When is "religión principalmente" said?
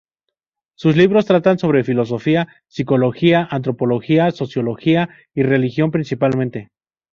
5.43-6.69